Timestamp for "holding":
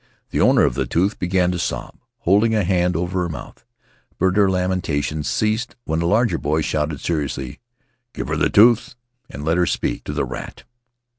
2.21-2.55